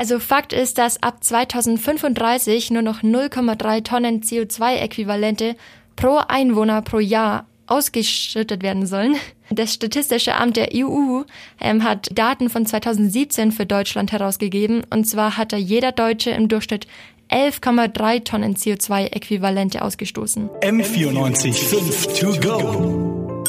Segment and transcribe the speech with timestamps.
[0.00, 5.56] Also Fakt ist, dass ab 2035 nur noch 0,3 Tonnen CO2-Äquivalente
[5.94, 9.16] pro Einwohner pro Jahr ausgeschüttet werden sollen.
[9.50, 11.24] Das Statistische Amt der EU
[11.60, 14.84] ähm, hat Daten von 2017 für Deutschland herausgegeben.
[14.88, 16.86] Und zwar hatte jeder Deutsche im Durchschnitt
[17.30, 20.48] 11,3 Tonnen CO2-Äquivalente ausgestoßen.
[20.62, 23.44] M94 5 to go.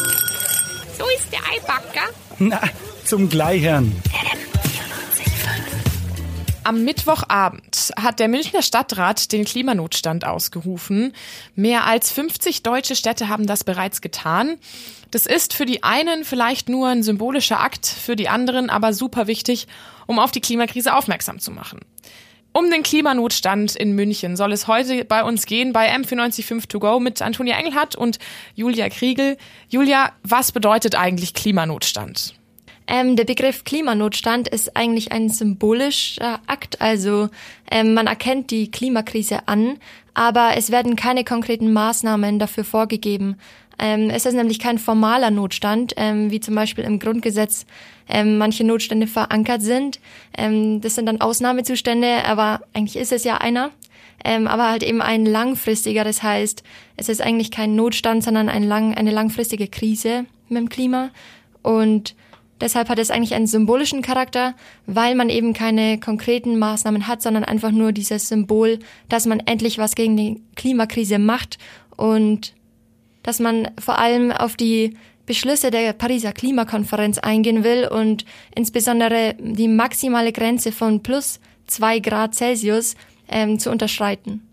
[0.98, 2.10] So ist der Eibacker.
[2.40, 2.60] Na,
[3.06, 3.96] zum Gleichern.
[6.64, 11.14] Am Mittwochabend hat der Münchner Stadtrat den Klimanotstand ausgerufen.
[11.56, 14.58] Mehr als 50 deutsche Städte haben das bereits getan.
[15.10, 19.26] Das ist für die einen vielleicht nur ein symbolischer Akt, für die anderen aber super
[19.26, 19.68] wichtig,
[20.06, 21.80] um auf die Klimakrise aufmerksam zu machen.
[22.54, 27.00] Um den Klimanotstand in München soll es heute bei uns gehen bei M495 To Go
[27.00, 28.20] mit Antonia Engelhardt und
[28.54, 29.38] Julia Kriegel.
[29.70, 32.36] Julia, was bedeutet eigentlich Klimanotstand?
[32.88, 37.30] Ähm, der Begriff Klimanotstand ist eigentlich ein symbolischer Akt, also
[37.70, 39.78] ähm, man erkennt die Klimakrise an,
[40.14, 43.38] aber es werden keine konkreten Maßnahmen dafür vorgegeben.
[43.80, 47.66] Ähm, es ist nämlich kein formaler Notstand, ähm, wie zum Beispiel im Grundgesetz
[48.08, 50.00] ähm, manche Notstände verankert sind.
[50.38, 53.72] Ähm, das sind dann Ausnahmezustände, aber eigentlich ist es ja einer.
[54.24, 56.62] Aber halt eben ein langfristiger, das heißt,
[56.96, 61.10] es ist eigentlich kein Notstand, sondern ein lang, eine langfristige Krise mit dem Klima.
[61.64, 62.14] Und
[62.62, 64.54] Deshalb hat es eigentlich einen symbolischen Charakter,
[64.86, 68.78] weil man eben keine konkreten Maßnahmen hat, sondern einfach nur dieses Symbol,
[69.10, 71.58] dass man endlich was gegen die Klimakrise macht
[71.98, 72.54] und
[73.24, 74.96] dass man vor allem auf die
[75.26, 82.36] Beschlüsse der Pariser Klimakonferenz eingehen will und insbesondere die maximale Grenze von plus zwei Grad
[82.36, 82.96] Celsius
[83.28, 84.48] ähm, zu unterschreiten.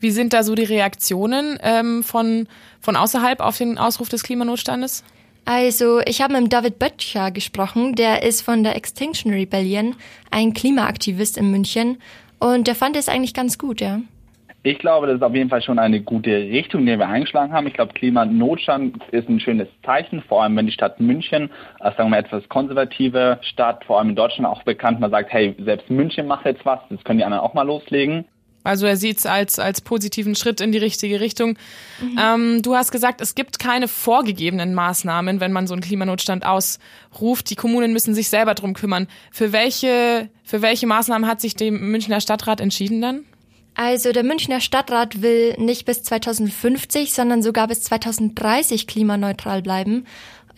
[0.00, 2.48] Wie sind da so die Reaktionen ähm, von,
[2.80, 5.04] von außerhalb auf den Ausruf des Klimanotstandes?
[5.50, 9.94] Also, ich habe mit David Böttcher gesprochen, der ist von der Extinction Rebellion,
[10.30, 12.02] ein Klimaaktivist in München
[12.38, 14.00] und der fand es eigentlich ganz gut, ja.
[14.62, 17.66] Ich glaube, das ist auf jeden Fall schon eine gute Richtung, die wir eingeschlagen haben.
[17.66, 21.48] Ich glaube, Klimanotstand ist ein schönes Zeichen, vor allem wenn die Stadt München,
[21.80, 25.56] als sagen wir etwas konservative Stadt, vor allem in Deutschland auch bekannt, man sagt, hey,
[25.60, 28.26] selbst München macht jetzt was, das können die anderen auch mal loslegen.
[28.64, 31.56] Also er sieht es als, als positiven Schritt in die richtige Richtung.
[32.00, 32.18] Mhm.
[32.20, 37.50] Ähm, du hast gesagt, es gibt keine vorgegebenen Maßnahmen, wenn man so einen Klimanotstand ausruft.
[37.50, 39.08] Die Kommunen müssen sich selber drum kümmern.
[39.30, 43.24] Für welche, für welche Maßnahmen hat sich der Münchner Stadtrat entschieden dann?
[43.74, 50.04] Also der Münchner Stadtrat will nicht bis 2050, sondern sogar bis 2030 klimaneutral bleiben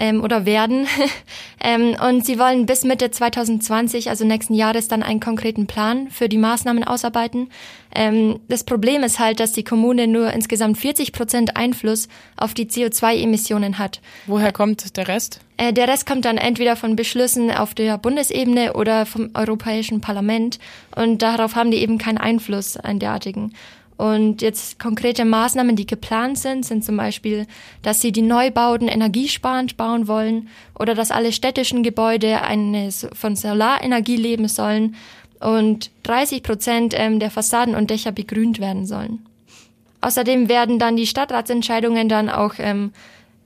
[0.00, 0.88] ähm, oder werden.
[1.62, 6.28] ähm, und sie wollen bis Mitte 2020, also nächsten Jahres, dann einen konkreten Plan für
[6.28, 7.50] die Maßnahmen ausarbeiten.
[7.94, 12.66] Ähm, das Problem ist halt, dass die Kommune nur insgesamt 40 Prozent Einfluss auf die
[12.66, 14.00] CO2-Emissionen hat.
[14.26, 15.40] Woher kommt der Rest?
[15.58, 20.58] Äh, der Rest kommt dann entweder von Beschlüssen auf der Bundesebene oder vom Europäischen Parlament.
[20.96, 23.52] Und darauf haben die eben keinen Einfluss, einen derartigen.
[24.00, 27.46] Und jetzt konkrete Maßnahmen, die geplant sind, sind zum Beispiel,
[27.82, 34.16] dass sie die Neubauten energiesparend bauen wollen oder dass alle städtischen Gebäude eine, von Solarenergie
[34.16, 34.94] leben sollen
[35.38, 39.26] und 30 Prozent ähm, der Fassaden und Dächer begrünt werden sollen.
[40.00, 42.92] Außerdem werden dann die Stadtratsentscheidungen dann auch ähm,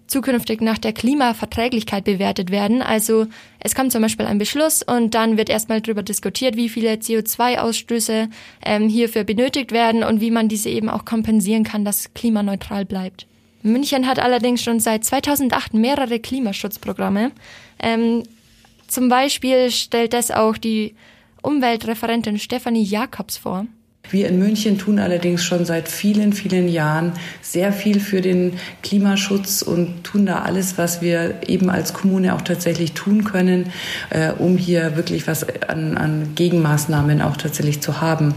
[0.06, 2.82] zukünftig nach der Klimaverträglichkeit bewertet werden.
[2.82, 3.26] Also
[3.60, 8.28] es kommt zum Beispiel ein Beschluss und dann wird erstmal darüber diskutiert, wie viele CO2-Ausstöße
[8.64, 13.26] ähm, hierfür benötigt werden und wie man diese eben auch kompensieren kann, dass klimaneutral bleibt.
[13.62, 17.32] München hat allerdings schon seit 2008 mehrere Klimaschutzprogramme.
[17.78, 18.22] Ähm,
[18.86, 20.94] zum Beispiel stellt das auch die
[21.42, 23.66] Umweltreferentin Stefanie Jakobs vor.
[24.10, 29.62] Wir in München tun allerdings schon seit vielen, vielen Jahren sehr viel für den Klimaschutz
[29.62, 33.72] und tun da alles, was wir eben als Kommune auch tatsächlich tun können,
[34.10, 38.34] äh, um hier wirklich was an, an Gegenmaßnahmen auch tatsächlich zu haben.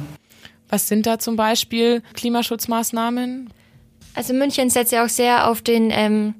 [0.69, 3.49] Was sind da zum Beispiel Klimaschutzmaßnahmen?
[4.13, 6.33] Also München setzt ja auch sehr auf den ähm,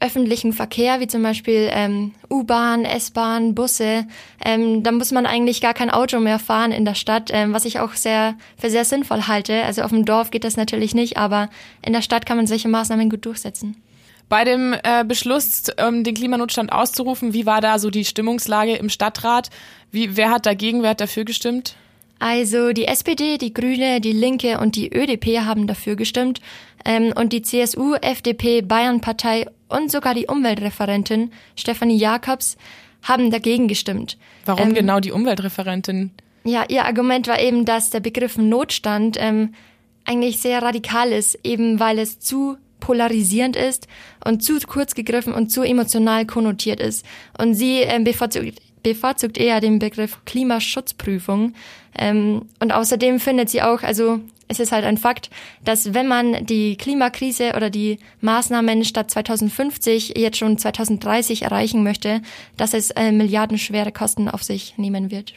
[0.00, 4.06] öffentlichen Verkehr, wie zum Beispiel ähm, U-Bahn, S-Bahn, Busse,
[4.44, 7.64] ähm, da muss man eigentlich gar kein Auto mehr fahren in der Stadt, ähm, was
[7.64, 9.64] ich auch sehr für sehr sinnvoll halte.
[9.64, 11.48] Also auf dem Dorf geht das natürlich nicht, aber
[11.84, 13.82] in der Stadt kann man solche Maßnahmen gut durchsetzen.
[14.28, 18.88] Bei dem äh, Beschluss, ähm, den Klimanotstand auszurufen, wie war da so die Stimmungslage im
[18.88, 19.50] Stadtrat?
[19.92, 21.76] Wie, wer hat dagegen, wer hat dafür gestimmt?
[22.18, 26.40] Also die SPD, die Grüne, die Linke und die ÖDP haben dafür gestimmt
[26.84, 32.56] ähm, und die CSU, FDP, Bayernpartei und sogar die Umweltreferentin Stefanie Jakobs
[33.02, 34.16] haben dagegen gestimmt.
[34.44, 36.10] Warum ähm, genau die Umweltreferentin?
[36.44, 39.52] Ja, ihr Argument war eben, dass der Begriff Notstand ähm,
[40.04, 43.88] eigentlich sehr radikal ist, eben weil es zu polarisierend ist
[44.24, 47.04] und zu kurz gegriffen und zu emotional konnotiert ist.
[47.36, 51.54] Und sie ähm, bevorzugt bevorzugt eher den Begriff Klimaschutzprüfung.
[51.98, 55.30] Ähm, und außerdem findet sie auch, also es ist halt ein Fakt,
[55.64, 62.22] dass wenn man die Klimakrise oder die Maßnahmen statt 2050 jetzt schon 2030 erreichen möchte,
[62.56, 65.34] dass es äh, milliardenschwere Kosten auf sich nehmen wird.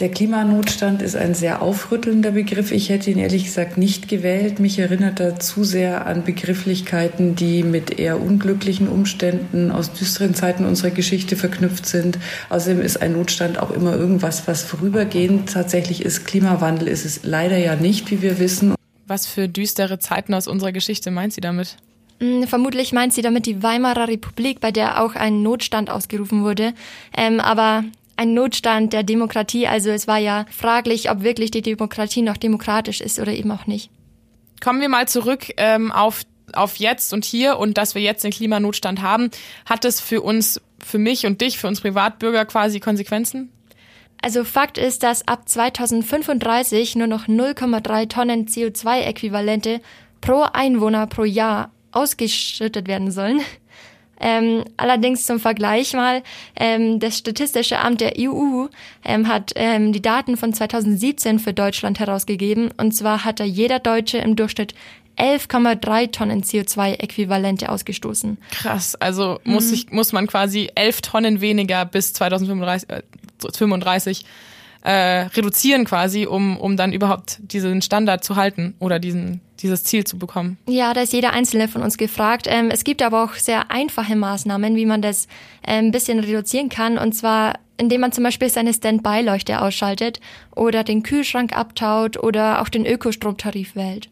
[0.00, 2.70] Der Klimanotstand ist ein sehr aufrüttelnder Begriff.
[2.70, 4.60] Ich hätte ihn ehrlich gesagt nicht gewählt.
[4.60, 10.64] Mich erinnert er zu sehr an Begrifflichkeiten, die mit eher unglücklichen Umständen aus düsteren Zeiten
[10.64, 12.18] unserer Geschichte verknüpft sind.
[12.50, 16.26] Außerdem ist ein Notstand auch immer irgendwas, was vorübergehend tatsächlich ist.
[16.26, 18.74] Klimawandel ist es leider ja nicht, wie wir wissen.
[19.06, 21.76] Was für düstere Zeiten aus unserer Geschichte meint sie damit?
[22.20, 26.72] Hm, vermutlich meint sie damit die Weimarer Republik, bei der auch ein Notstand ausgerufen wurde.
[27.16, 27.84] Ähm, aber
[28.16, 29.66] ein Notstand der Demokratie.
[29.66, 33.66] Also es war ja fraglich, ob wirklich die Demokratie noch demokratisch ist oder eben auch
[33.66, 33.90] nicht.
[34.62, 36.22] Kommen wir mal zurück ähm, auf,
[36.52, 39.30] auf jetzt und hier und dass wir jetzt den Klimanotstand haben.
[39.66, 43.52] Hat es für uns, für mich und dich, für uns Privatbürger quasi Konsequenzen?
[44.22, 49.80] Also Fakt ist, dass ab 2035 nur noch 0,3 Tonnen CO2-Äquivalente
[50.22, 53.40] pro Einwohner pro Jahr ausgeschüttet werden sollen.
[54.20, 56.22] Ähm, allerdings zum Vergleich mal,
[56.56, 58.66] ähm, das Statistische Amt der EU
[59.04, 62.70] ähm, hat ähm, die Daten von 2017 für Deutschland herausgegeben.
[62.76, 64.74] Und zwar hatte jeder Deutsche im Durchschnitt
[65.18, 68.38] 11,3 Tonnen CO2-Äquivalente ausgestoßen.
[68.50, 69.52] Krass, also mhm.
[69.52, 73.02] muss, ich, muss man quasi 11 Tonnen weniger bis 2035 äh,
[73.52, 74.24] 35
[74.86, 80.04] äh, reduzieren quasi, um, um dann überhaupt diesen Standard zu halten oder diesen, dieses Ziel
[80.04, 80.58] zu bekommen.
[80.68, 82.46] Ja, da ist jeder Einzelne von uns gefragt.
[82.48, 85.26] Ähm, es gibt aber auch sehr einfache Maßnahmen, wie man das
[85.66, 86.98] äh, ein bisschen reduzieren kann.
[86.98, 90.20] Und zwar indem man zum Beispiel seine Standby-Leuchte ausschaltet
[90.54, 94.08] oder den Kühlschrank abtaut oder auch den Ökostromtarif wählt.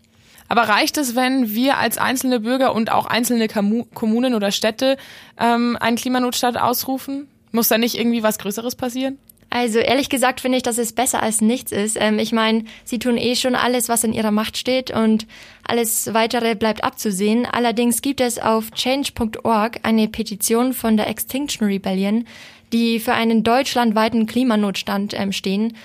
[0.49, 4.99] Aber reicht es, wenn wir als einzelne Bürger und auch einzelne Kommunen oder Städte
[5.41, 7.27] ähm, einen Klimanotstand ausrufen?
[7.53, 9.17] Muss da nicht irgendwie was Größeres passieren?
[9.55, 11.97] Also ehrlich gesagt finde ich, dass es besser als nichts ist.
[12.01, 15.29] Ähm, ich meine, sie tun eh schon alles, was in ihrer Macht steht und
[15.63, 17.47] alles weitere bleibt abzusehen.
[17.47, 22.27] Allerdings gibt es auf change.org eine Petition von der Extinction Rebellion,
[22.73, 25.77] die für einen deutschlandweiten Klimanotstand ähm, stehen.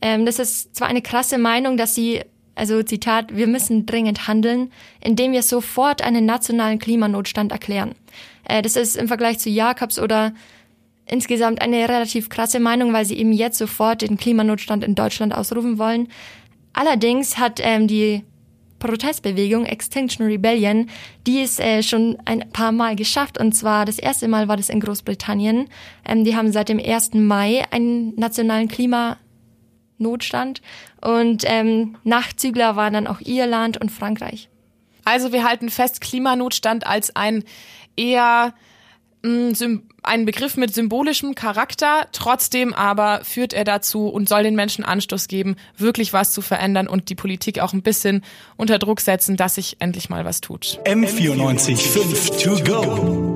[0.00, 2.22] Ähm, das ist zwar eine krasse Meinung, dass sie
[2.54, 7.94] also Zitat, wir müssen dringend handeln, indem wir sofort einen nationalen Klimanotstand erklären.
[8.44, 10.32] Äh, das ist im Vergleich zu Jakobs oder
[11.10, 15.78] insgesamt eine relativ krasse Meinung, weil sie eben jetzt sofort den Klimanotstand in Deutschland ausrufen
[15.78, 16.08] wollen.
[16.72, 18.22] Allerdings hat ähm, die
[18.78, 20.88] Protestbewegung Extinction Rebellion,
[21.26, 23.38] die ist äh, schon ein paar Mal geschafft.
[23.38, 25.68] Und zwar das erste Mal war das in Großbritannien.
[26.04, 27.14] Ähm, die haben seit dem 1.
[27.14, 30.62] Mai einen nationalen Klimanotstand.
[31.00, 34.48] Und ähm, Nachzügler waren dann auch Irland und Frankreich.
[35.04, 37.42] Also wir halten fest, Klimanotstand als ein
[37.96, 38.54] eher
[40.02, 45.28] ein Begriff mit symbolischem Charakter, trotzdem aber führt er dazu und soll den Menschen Anstoß
[45.28, 48.24] geben, wirklich was zu verändern und die Politik auch ein bisschen
[48.56, 50.80] unter Druck setzen, dass sich endlich mal was tut.
[50.84, 53.27] M94 5 to go.